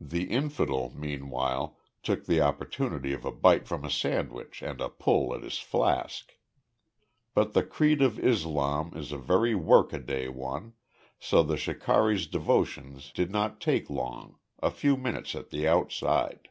The 0.00 0.30
"infidel" 0.30 0.92
meanwhile, 0.94 1.76
took 2.04 2.24
the 2.26 2.40
opportunity 2.40 3.12
of 3.12 3.24
a 3.24 3.32
bite 3.32 3.66
from 3.66 3.84
a 3.84 3.90
sandwich 3.90 4.62
and 4.62 4.80
a 4.80 4.88
pull 4.88 5.34
at 5.34 5.42
his 5.42 5.58
flask. 5.58 6.36
But 7.34 7.52
the 7.52 7.64
creed 7.64 8.00
of 8.00 8.16
Islam 8.16 8.92
is 8.94 9.10
a 9.10 9.18
very 9.18 9.56
work 9.56 9.92
a 9.92 9.98
day 9.98 10.28
one, 10.28 10.74
so 11.18 11.42
the 11.42 11.56
shikari's 11.56 12.28
devotions 12.28 13.10
did 13.10 13.32
not 13.32 13.60
take 13.60 13.90
long, 13.90 14.36
a 14.62 14.70
few 14.70 14.96
minutes 14.96 15.34
at 15.34 15.50
the 15.50 15.66
outside. 15.66 16.48